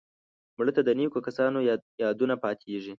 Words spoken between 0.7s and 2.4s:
ته د نیکو کسانو یادونه